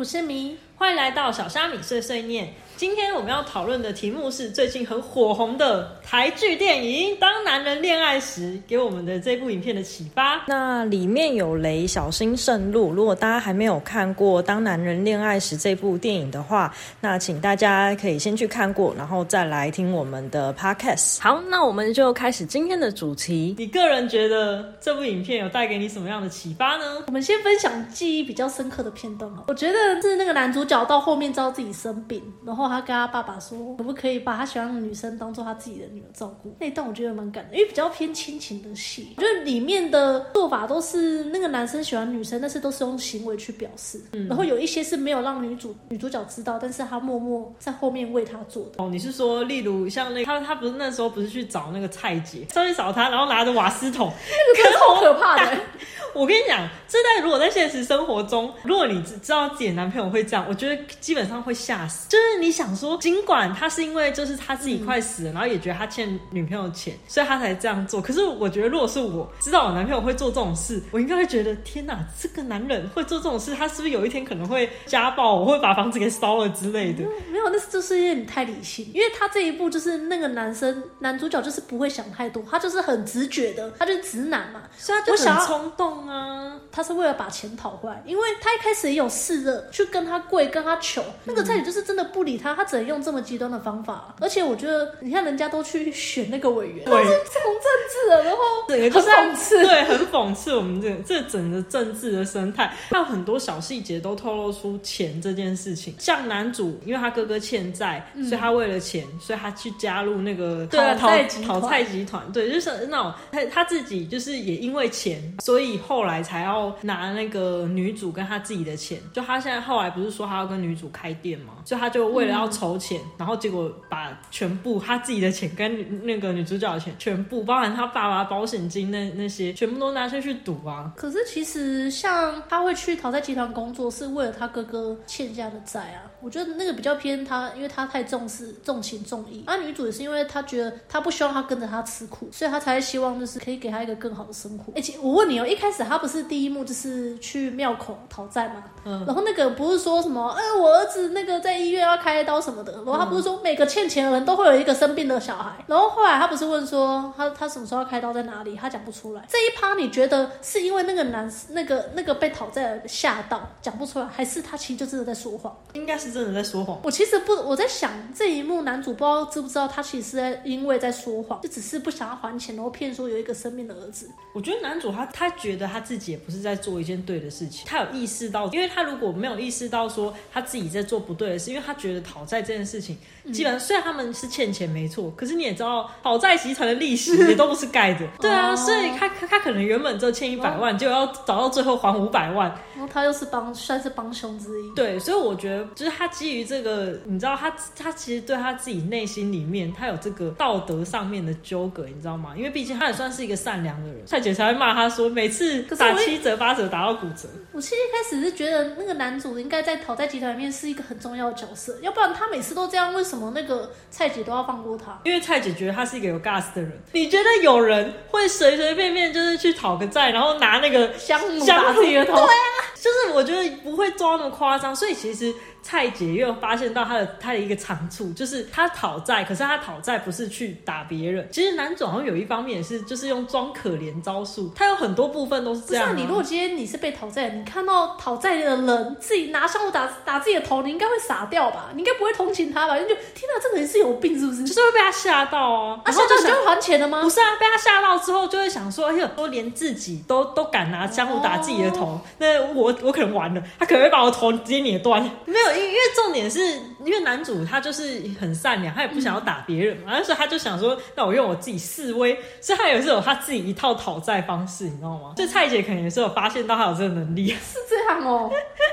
[0.00, 2.54] 我是迷，欢迎来到小虾米碎碎念。
[2.80, 10.42] 今天我们要讨论的题目是最近很火红的台剧电影《当男人恋爱时》给我们的这部影片的启发。
[10.48, 12.90] 那里面有雷，小心慎入。
[12.90, 21.20] 如果大家还没有看过《当男人恋爱时》这部电影的话，那请大家可以先去看过，然后再来听我们的 podcast。
[21.20, 23.54] 好，那我们就开始今天的主题。
[23.58, 27.04] 你个人觉得这部影片有带给你什么样的启发呢？
[27.08, 29.44] 我们先分享记忆比较深刻的片段哈。
[29.48, 36.54] 我觉得是那个男主角到后面知道自己生病，然后他跟他爸爸说，可不可以把他喜欢的女生当做他自己的女儿照顾？
[36.58, 39.14] 那一段我觉得蛮感人，因为比较偏亲情的戏。
[39.16, 48.82] 我觉得里面的做法都是那个男生喜欢女生，但是都是用行为去表示，然后有一些是没有让女主女主角知道，但是他默默在后面为他做的。
[48.82, 54.12] 哦，你是说，例如像那他他不是那时候不是去找那个蔡姐，上去找他，然后拿着瓦斯桶，
[54.56, 55.60] 那个超可怕的。
[56.14, 62.08] 我跟你讲，这在如果在现实生活中，如果你知知道自己的男朋友会这样，我觉得基本上会吓死。
[62.08, 68.00] 就是你想说，尽管他是因为就是他自己快死了，然后也觉得他欠女朋友钱，所以他才这样做。
[68.00, 77.04] 可是我觉得，如果是我知道我男朋友会做这种事，我应该会觉得天哪，这个男人会做这种事，他是不是有一天可能会家暴我，会把房子给烧了之类的？
[77.30, 78.86] 没有，那就是因为你太理性。
[78.92, 86.60] 因为他这一步就是那个男生男主角就是不会想太多，他就是很直觉的，他就是直男嘛，所以他就很冲动啊。
[86.72, 94.14] 他是为了把钱讨回来，因为他一开始也有试着去跟他跪，跟他求，那个蔡姐就是真的不理他，他只能用这么极端的方法。
[94.20, 102.72] 而且我觉得，你看人家都去选那个委员，对，从政治了，然后整个就是讽刺，对，很讽刺我们这这整个政治的生态。
[102.88, 105.94] 还有很多小细节都透露出钱这件事情。
[105.98, 116.70] 像男主，因为他哥哥欠债，所以他为了钱，所以他去加入那个讨讨集讨债集团，对，就是那种他他自己就是也因为钱，所以后来才要。
[116.82, 121.54] 拿那个女主跟他自己的钱，就他现在后来不是说他要跟女主开店吗？
[121.64, 130.92] 所以他就为了要筹钱，然后结果把全部他自己的钱跟那个女主角的钱全部，包含他爸爸保险金那那些，全部都拿去去赌啊。
[130.96, 136.06] 可是其实像他会去讨债集团工作，是为了他哥哥欠下的债啊。
[136.22, 139.42] 我觉得那个比较偏他，因为他太重视重情重义。
[139.46, 144.72] 而女主也是因为他觉得他不希望他跟着他吃苦，所以他才希望就是可以给他一个更好的生活。
[144.76, 148.64] 而且我问你哦，一开始他不是第一幕就是去庙口讨债吗？
[148.84, 149.02] 嗯。
[149.06, 152.72] 然后那个不是说什么，哎，我儿子那个在医院要开刀什么的。
[152.72, 155.64] 然后他不是说每个欠钱的人都会有一个生病的小孩。
[155.66, 158.54] 然后后来他不是问说他他什么时候要开刀在哪里？
[158.54, 159.24] 他讲不出来。
[159.28, 165.56] 这一趴你觉得是因为那个男那个那个被讨债的吓到讲不出来，还是他其实就真的在说谎？
[165.72, 166.10] 应该是。
[166.10, 166.76] 真的在说谎。
[166.82, 174.10] 我其实不，我在想这一幕男主不知道知不知道，他其实是在因为在说谎，就只是不想要还钱，然后骗说有一个生病的儿子。
[174.34, 182.98] 我觉得男主他他觉得他自己也不是在做一件对的事情，他有意识到，因为他如果没有意识到说他自己在做不对的事，因为他觉得讨债这件事情，
[183.32, 188.06] 基本上虽然他们是欠钱没错，可是你也知道讨债集团的利息也都不是盖的。
[188.20, 194.74] 对啊，所以他他可能原本就欠一百万，结果要找到最后还五百万，然后他又是帮算是帮凶之一。
[194.74, 196.90] 对，所以我觉得就是他基于这个。
[197.04, 202.34] 你知道他，他其实对他自己内心里面，他有这个道德上面的纠葛，你知道吗？
[202.36, 204.06] 因为毕竟他也算是一个善良的人。
[204.06, 207.28] 蔡姐才会骂他说，每次打七折八折打到骨折。
[207.52, 214.98] 我其实一开始是觉得那个男主应该在讨债集团里面是一个很重要的角色，要不然他每次都这样，为什么那个蔡姐都要放过他？
[215.04, 216.72] 因为蔡姐觉得他是一个有 gas 的人。
[216.92, 222.14] 你觉得有人会随随便便就是去讨个债，然后拿那个香香自己的头？
[222.14, 224.74] 对啊，就是我觉得不会抓那么夸张。
[224.74, 225.32] 所以其实。
[225.62, 231.28] 蔡姐又发现到他的他的一个长处，就是他讨债，可是他讨债不是去打别人。
[231.30, 234.50] 其实男主好像有一方面也是，就是用装可怜招数。
[234.54, 235.96] 他有很多部分都是这样。
[235.96, 241.70] 你如果今天你是被讨债，你看到讨债的人自己拿香炉打打自己的头，你应该会傻掉吧？
[241.74, 242.76] 你应该不会同情他吧？
[242.76, 244.44] 你就天哪，这个人是有病是不是？
[244.44, 245.80] 就是会被他吓到啊！
[245.84, 247.02] 啊，吓到你就会还钱了吗？
[247.02, 255.02] 不是啊，被他吓到之后就会想说，哎呦，都连自己都都敢拿香炉打自己的头，那我我可能完了，他可能会把我头直接捏断。
[255.24, 256.30] 没有，因因为重点。
[256.30, 256.38] 是
[256.84, 265.12] 因为男主他就是很善良，他也不想要打别人嘛，所以他就想说，那我用我自己示威，所以他也是有他自己一套讨债方式，你知道吗？
[265.16, 268.30] 所以蔡姐可能也是有发现到他有这个能力，是这样哦，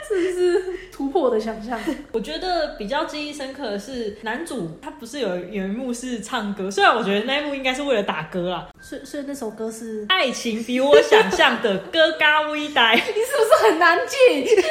[0.08, 1.80] 是不是突破我的想象？
[2.14, 13.98] 我觉得比较记忆深刻的是男主，他不是有有一幕是唱歌，虽然我觉得那一幕应该是为了打歌啊所以所以那首歌是爱情比我想象的歌嘎微呆， 你是不是很难？
[14.08, 14.16] 记。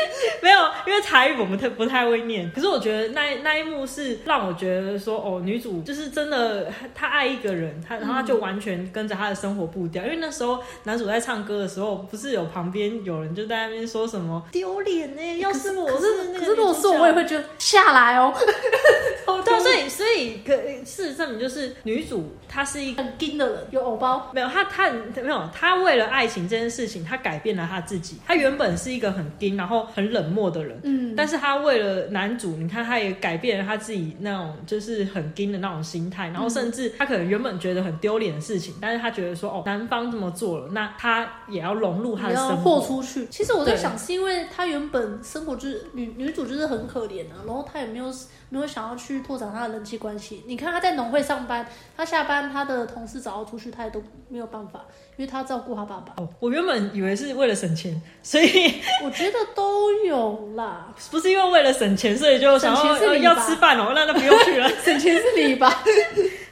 [0.41, 2.51] 没有，因为台语我们太不太会念。
[2.55, 10.05] 可是我觉得那那一幕是让我觉得说，哦，女主就是真的，她爱一个人，她然后她就完全跟着她的生活步调。
[10.05, 15.39] 因为那时候男主在唱歌的时候，不是有旁边有人就在那边说什么丢脸呢？
[15.39, 18.33] 要是我是那个，可是如果是我，我也会觉得下来哦。
[19.45, 24.31] 对，所以所以可事实证明就是女主她是一个很硬的人，有偶包。
[24.33, 28.17] 没有她她没有她为了爱情这件事情，她改变了她自己。
[28.27, 43.27] 她原本是一个很硬，然后很冷漠的人，嗯，但是她为了男主，你看她也改变了她自己那种就是很硬的那种心态，然后甚至她可能原本觉得很丢脸的事情，但是她觉得说哦，男方这么做了，那她也要融入他的生活出去。
[43.31, 48.07] 其实我在想，是因为她原本生活就是女女主就是很可怜啊，然后她也没有。
[48.49, 50.43] 没有想要去拓展他的人际关系。
[50.47, 51.67] 你看他在农会上班，
[51.97, 54.85] 他下班他的同事找他出去，他也都没有办法，
[55.17, 56.15] 因为他要照顾他爸爸。
[56.17, 58.47] 哦，我原本以为是为了省钱，所以
[59.05, 60.95] 我觉得都有啦。
[61.11, 65.83] 不是因为为了省钱，所以就想要要吃饭哦，那那不用去了， 省钱是你吧？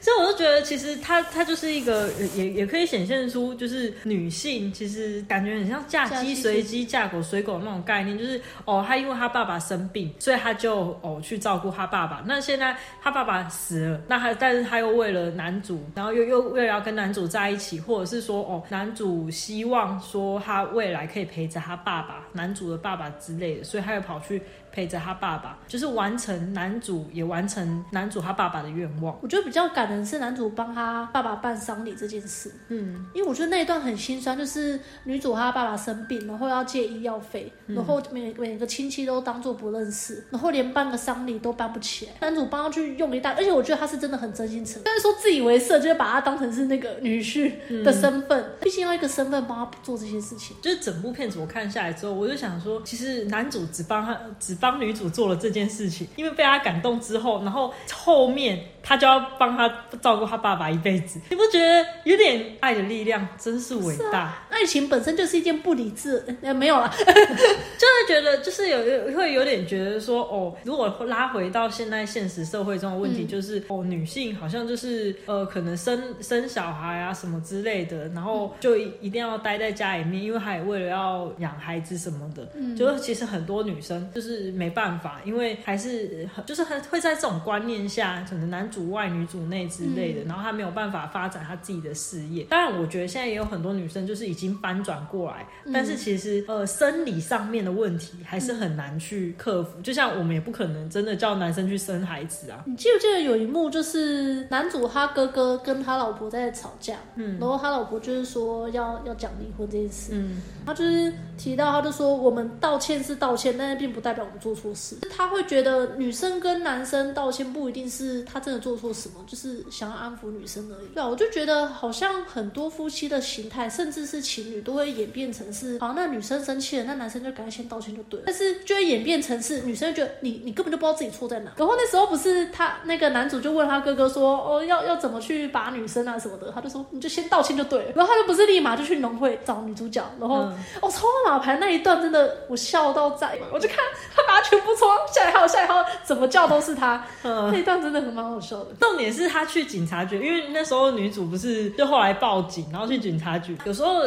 [0.05, 12.23] 所以我就觉得，其实她她就是一个，也也可以显现出，就是女性其实感觉很像嫁鸡随鸡，嫁狗随狗那种概念，就是哦，她因为她爸爸生病，所以她就哦去照顾她爸爸。
[12.27, 24.39] 那现在她爸爸死了，那她但是她又为了男主，然后又又为了要跟男主在一起，或者是说哦，男主希望说他未来可以陪着他爸爸，男主的爸爸之类的，所以他又跑去。
[24.75, 29.17] 陪着他爸爸，就是完成男主也完成男主他爸爸的愿望。
[29.21, 32.51] 我觉得比较感人是男主帮他爸爸办丧礼这件事。
[32.67, 42.11] 嗯，因为我觉得那一段很心酸，就是女主她爸爸生病，然后要借医药费，然后每每个亲戚都当做不认识，然后连办个丧礼都办不起来。
[42.19, 50.57] 男主帮他去用一大，而且我觉得他是真的很真心诚，但是说自以为是，就是把他当成是那个女婿的身份，毕竟要一个身份帮他做这些事情。
[50.61, 54.64] 就是整部片子我看下来之后，我就想说，其实男主只帮他只帮。
[54.71, 59.71] 帮女主做了这件事情，因为被她感动之后，然后后面她就要帮她
[60.01, 61.19] 照顾她爸爸一辈子。
[61.29, 64.43] 你不觉得有点爱的力量真是伟大？
[64.49, 84.54] 爱情本身就是一件不理智，呃，没有了， 就是觉得就是有会有点觉得说，哦，如果拉回到现在现实社会中的问题，就是哦，女性好像就是呃，可能生生小孩啊什么之类的，然后就一定要待在家里面，因为还为了要养孩子什么的，嗯就是其实很多女生就是。
[84.55, 92.43] 没办法，因为还是就是很会在这种观念下，可能男主外女主内之类的，然后他没有办法发展他自己的事业。
[92.45, 99.81] 当然，我觉得现在也有很多女生就是已经翻转过来，但是其实呃生理上面的问题还是很难去克服。
[99.81, 102.63] 就像我们也不可能真的叫男生去生孩子啊。
[102.65, 120.87] 你记不记得有一幕就是男主他哥哥跟他老婆在吵架，嗯，然后他老婆就是说要要讲离婚这件事，嗯，他就是提到他就说我们道歉是道歉，但是并不代表做错事，他会觉得女生跟男生道歉不一定是他真的做错什么，就是想要安抚女生而已。
[120.93, 128.23] 对啊，我就觉得好像很多夫妻的形态，甚至是情侣，都会演变成是，好，那女生生气了，那男生就赶快先道歉就对了。
[128.27, 131.51] 但是就会演变成是，女生觉得你你根本就不知道自己错在哪。
[131.57, 137.91] 然后那时候不是他那个男主就问他哥哥说，哦，要要怎么去把女生啊什么的，他就说你就先道歉就对了。
[137.95, 140.35] 然后他就不是立马就去农会找女主角，然后
[140.81, 143.77] 哦抽马牌那一段真的我笑到在，我就看
[144.15, 144.41] 他把。
[144.45, 147.03] 全部冲下一号，下一号怎么叫都是他。
[147.23, 148.67] 嗯那一段真的很蛮好笑的。
[148.79, 153.57] 重点是他去警察局，因为那时候女主不是就后来报警，然后去警察局。
[153.65, 154.03] 有时候。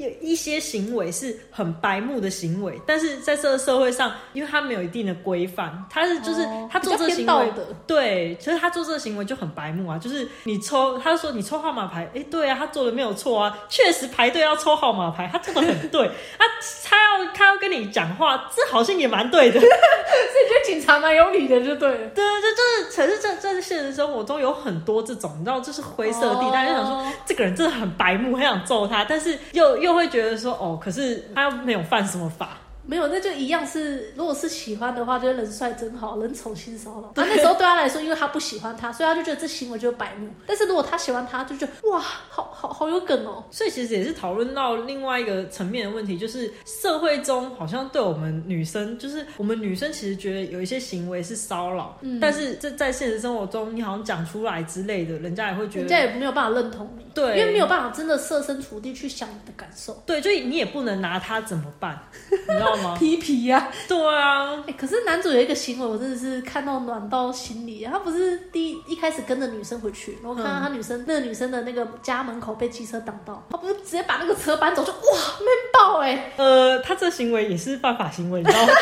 [0.00, 7.52] 有一些行为是很白目的行为，但是在这个社会上，因为他没有一定的规范，他是就是他做这个行为，
[7.86, 9.98] 对，其实他做这个行为就很白目啊。
[9.98, 16.10] 就是你抽，他说你抽号码牌，哎，对啊，他做的没有错啊，确实排队要抽号码牌，他做的很对。
[16.38, 16.46] 他
[16.88, 22.08] 他要他要跟你讲话，这好像也蛮对的，所以觉得警察蛮有理的，就对了。
[22.14, 29.89] 对这，就就是可是这这现实生活中有很多这种，你知道，这是灰色地带，就想说这个人真的很白目，很想揍他，但是又又。
[29.90, 32.56] 就会觉得说哦，可是他又没有犯什么法。
[32.90, 37.12] 没有，那就一样是，如果是喜欢的话，就是人帅真好，人丑心骚扰。
[37.14, 40.28] 他那时候对他来说，因为他不喜欢他，所以他就觉得这行为就是白目。
[40.44, 43.44] 但是如果他喜欢他，就觉得哇，好好好有梗哦。
[43.52, 60.02] 所以其实也是讨论到另外一个层面的问题，就是社会中好像对我们女生，就是我们女生其实觉得有一些行为是骚扰，但是这在现实生活中，你好像讲出来之类的，人家也会觉得，人家也没有办法认同你，对，因为没有办法真的设身处地去想你的感受。
[60.04, 61.96] 对，就你也不能拿他怎么办，
[62.30, 67.84] 你知道皮皮呀、对啊，哎、可是男主有一个行为，我真的是看到暖到心里。
[67.84, 74.98] 他不是第一一开始跟着女生回去，然后看到他女生、那个女生的那个家门口被机车挡到，他不是直接把那个车搬走，就哇
[75.38, 76.32] 闷爆哎！
[76.36, 78.72] 呃，他这行为也是犯法行为，你知道吗？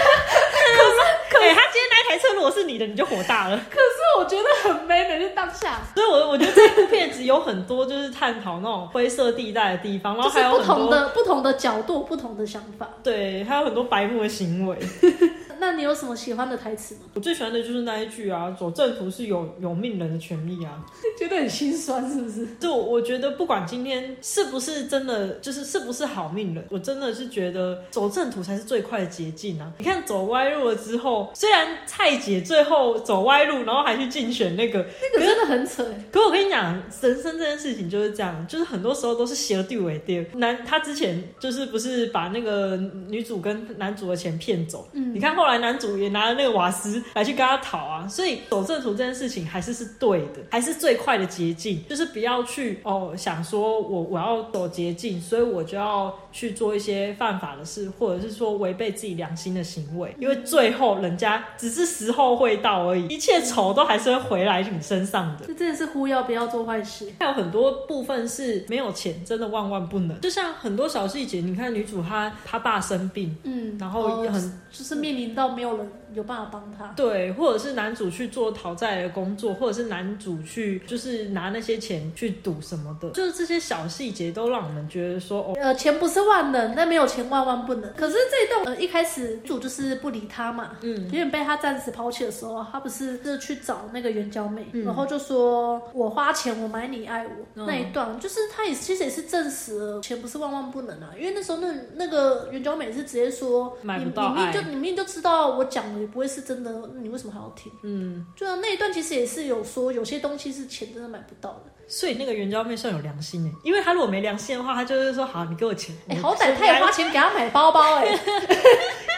[1.31, 3.57] 可是，哎、他今天那台车如果是你的，你就火大了。
[3.57, 12.89] 可是我觉得很 man 的，就当下所以我，我觉得这部片子有很多就是探讨那种灰色地带的地方，然后就是不还有很多同的不同的角度、不同的想法。
[13.03, 14.77] 对，还有很多白目的行为。
[15.61, 17.01] 那你有什么喜欢的台词吗？
[17.15, 20.85] 我最喜欢的就是那一句啊，走正途是有有命人的权利啊。
[21.19, 22.47] 觉得很心酸，是不是？
[22.61, 29.73] 就我觉得，不管今天是不是真的，就是是不是好命人，我真的是觉得走正途才是最快的捷径啊！
[29.79, 34.85] 你看走歪路了之后，虽然蔡姐最后走歪路，然后还去竞选那个，
[35.15, 36.05] 那个真的很扯哎。
[36.13, 40.25] 可我跟你讲，人生这件事情就是这样，就是很多时候都是邪地为地。
[40.35, 42.77] 男他之前就是不是把那个
[43.09, 65.47] 女主跟男主的钱骗走，嗯你看后来来男主也拿了那个瓦斯来去跟他讨啊，所以走正途这件事情还是是对的，还是最快的捷径，就是不要去哦想说我我要走捷径，所以我就要去做一些犯法的事，或者是说违背自己良心的行为，因为最后人家只是时候会到而已，一切仇都还是会回来你身上的。
[65.47, 67.11] 这真的是忽要不要做坏事。
[67.19, 70.21] 还有很多部分是没有钱，真的万万不能。
[70.21, 76.87] 就像很多小细节，你看女主她她爸生病，嗯，然后也很、哦就是面临到没有人有办法帮他。
[76.97, 87.93] 对，或者是男主去做讨债的工作，或者是男主去就是拿那些钱去赌什么的，就是这些小细节都让我们觉得说，哦，呃，钱不是万能，但没有钱万万不能。
[87.95, 91.05] 可是这一段呃一开始主就是不理他嘛，嗯。
[91.05, 94.85] 有点被他暂时抛弃的时候，他不是是去找那个圆角妹，嗯。
[94.85, 97.67] 然后就说我花钱我买你爱我、嗯。
[97.67, 107.73] 那一段，就是他也其实也是证实了钱不是万万不能啊，因为那时候那那个圆角妹是直接说买你不到爱你明就你明明就知道我讲了也不会是真的，你为什么还要听？
[107.83, 111.73] 嗯，就啊那一段其实也是有说有些东西是钱真的买不到的。
[111.89, 118.07] 所以那个援交妹算有良心哎，因为她如果没良心的话，她就是说好，你给我钱，哎、我好歹她也花钱给她买包包、哎，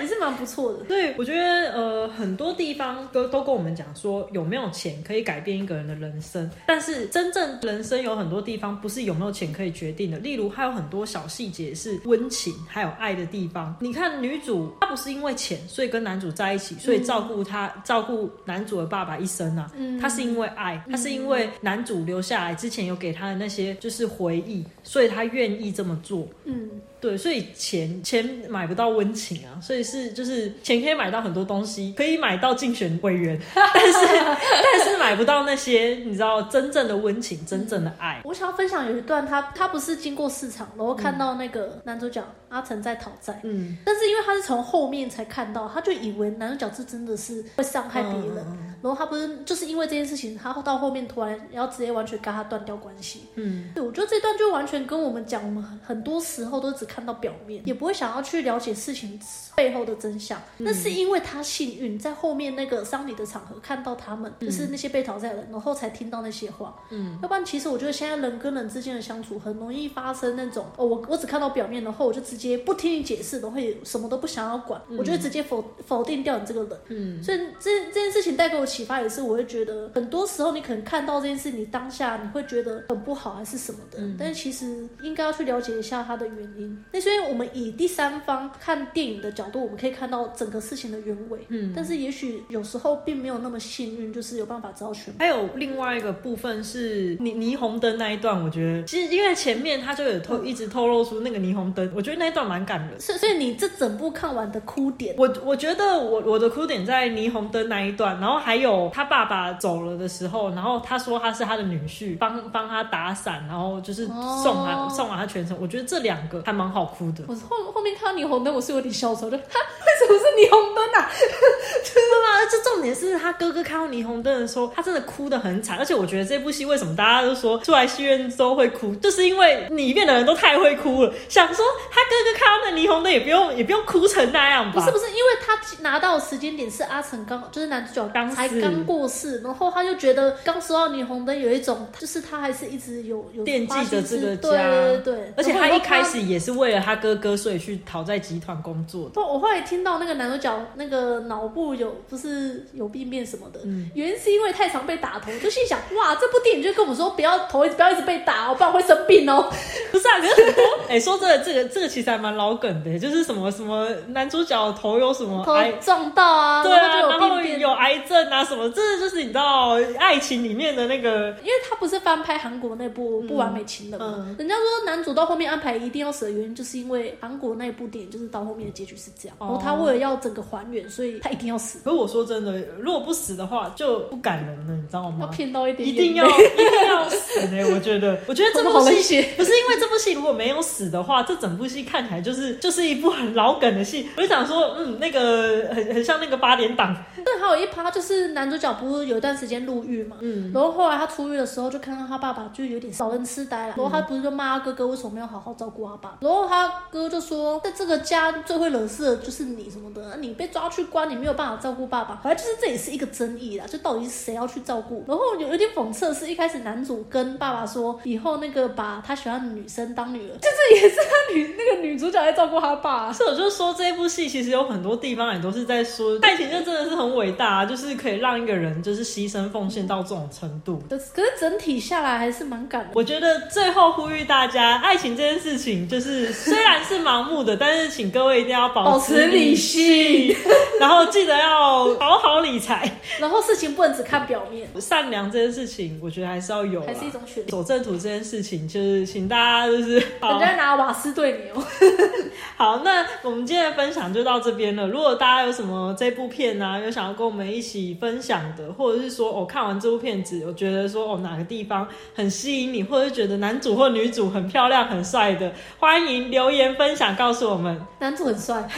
[0.01, 0.85] 也是蛮不错的。
[0.85, 13.75] 对，我觉得呃，很多地方都都跟我们讲说，有没有钱可以改变一个人的人生，但是真正人生有很多地方不是有没有钱可以决定的，例如还有很多小细节是温情还有爱的地方。
[13.81, 26.29] 你看女主她不是因为钱所以跟男主在一起，所以照顾他、照顾男主的爸爸一生啊，嗯她是因为爱，她是因为男主留下来之前有给他的那些就是回忆，所以他愿意这么做。
[26.45, 26.69] 嗯，
[27.01, 38.21] 对，所以钱钱买不到温情啊，所以是就是钱可以买到很多东西，可以买到竞选委员， 但是但是买不到那些你知道真正的温情、真正的爱。
[38.25, 48.67] 我想要分享有一段他，他不是经过市场，然后看到那个男主角阿成在讨债，嗯，但是因为他是从后面才看到，他就以为男主角是真的是会伤害别人，嗯。
[48.83, 53.25] 然后他不是就是因为这件事情，他到后面突然要直接完全跟他断掉关系。
[53.35, 59.19] 嗯，对，我觉得这段就完全跟我们讲，我们很很多时候都只看到表面，也不会想要去了解事情
[59.55, 60.41] 背后的真相。
[60.59, 66.75] 那、是因为他幸运在后面那个丧礼的场合看到他们，就是那些被讨债的人，然后才听到那些话。
[66.91, 76.79] 嗯，要不然其实我觉得现在人跟人之间的相处很容易发生那种哦，我我只看到表面，然后我就直接不听你解释，然后也什么都不想要管，我就会直接否否定掉你这个人。
[76.89, 86.80] 嗯，所以这这件事情带给我启发也是，我会觉得很多时候你可能看到这件事，你当下你会觉得很不好还是什么的，但是其实应该要去了解一下它的原因。
[86.93, 91.39] 那所以我们以第三方看电影的角度，我们可以看到整个事情的原委。
[91.49, 95.19] 嗯，但是也许有时候并没有那么幸运，就是有办法知道全部。
[95.19, 103.01] 还有另外一个部分是霓霓虹灯那一段，我觉得其实因为前面他就有透一直透露出那个霓虹灯，我觉得那一段蛮感人。
[103.01, 117.25] 所以所以你这整部看完的哭点，我我觉得我我的哭点在霓虹灯那一段，然后还有他爸爸走了的时候，然后他说他是他的女婿，帮帮他打伞，然后就是送他、哦送完他全程，我觉得这两个还蛮好哭的。
[117.29, 121.11] 我后后面看到霓虹灯，我是有点笑出来，就哈，为什么是霓虹灯啊？
[121.11, 122.47] 对吧？
[122.51, 134.81] 这重点是他哥哥看到霓虹灯的时候，他真的哭得很惨，而且我觉得这部戏为什么大家都说出来戏院之后会哭，就是因为里面的人都太会哭了，想说他哥哥看到那霓虹灯也不用也不用哭成那样吧？
[134.81, 149.11] 不是不是，因为他拿到的时间点是阿成刚，就是男主角刚才刚过世，然后他就觉得刚收到霓虹灯有一种，就是他还是一直有有惦记着这个对对对，而且他一开始也是为了他哥哥，所以去讨债集团工作的。
[149.11, 159.51] 不，我后来听到到那个男主角那个脑部有不是有病变什么的，嗯原因是因为太常被打头，就心想哇，这部电影就跟我们说不要头一直不要一直被打哦，不然会生病哦。
[159.91, 174.15] 不是啊，可是很多哎、说真的，这个这个其实还蛮老梗的，就是什么什么男主角头有什么头癌，撞到啊，对啊，然后有癌症啊什么，这就是你知道爱情里面的那个因为他不是翻拍韩国那部《不完美情人》吗？
[174.19, 179.47] 嗯人家说男主到后面安排一定要死的原因，就是因为韩国那一部电影就是到后面的结局是这样，哦。
[179.47, 185.19] 然后他为了要整个还原，所以他一定要死，可是我说真的，如果不死的话，就不感人了，你知道吗？
[185.21, 185.33] 要吗？
[185.33, 194.09] 骗到一点一定要一定要死呢、我觉得，我觉得这部戏血不是因为这部戏如果没有死的话，这整部戏看起来就是就是一部很老梗的戏。
[194.17, 215.05] 我就想说，嗯，那个很很像那个八点档，对还有一趴就是男主角不是有一段时间入狱嘛，嗯，然后后来他出狱的时候就看到他爸爸就有点老人痴呆了，然后他不是就骂他哥哥为什么没有好好照顾他爸，然后他哥就说在这个家最会惹事的就是你什么的，你被抓去关，你没有办法照顾爸爸，反正就是这也是一个争议啦，就到底是谁要去照顾？
[215.07, 223.13] 然后有有点讽刺的是，一开始男主跟爸爸说以后那个把他喜欢的女生当女儿，就是也是他女那个女主角在照顾他爸。
[223.13, 230.83] 所以我就说这部戏其实有很多地方也都是在说爱情，就真的是很伟大、啊，就是可以让一个人就是牺牲奉献到这种程度。
[230.89, 232.95] 可是整体下来还是蛮感人的。
[232.97, 240.35] 我觉得最后呼吁大家，爱情这件事情就是虽然是盲目的，但是请各位一定要保保持理性，
[240.81, 242.91] 然后记得要好好理财。
[243.19, 247.51] 然后事情不能只看表面，善良这件事情，我觉得还是要有，还是一种选择。
[247.51, 251.65] 走正途这件事情，就是请大家就是 人好家拿瓦斯对你哦，
[252.57, 254.87] 好，那我们今天的分享就到这边了。
[254.87, 267.87] 如果大家有什么这部片啊，有想要跟我们一起分享的，或者是说我、哦、看完这部片子，我觉得说哦哪个地方很吸引你，或者是觉得男主或女主很漂亮、很帅的，欢迎留言分享告诉我们。
[267.99, 268.57] 男主很帅。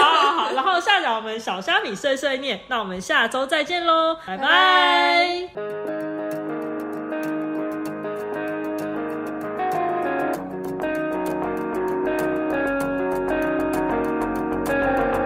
[0.00, 4.46] 好好好，然后下载我们小虾米碎碎念，那我们下周再见喽，拜拜
[5.54, 6.13] 拜